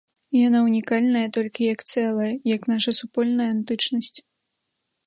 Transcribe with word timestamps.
Яна 0.47 0.61
ўнікальная 0.67 1.23
толькі 1.37 1.69
як 1.73 1.79
цэлае, 1.91 2.33
як 2.55 2.61
наша 2.73 2.95
супольная 3.03 3.49
антычнасць. 3.59 4.17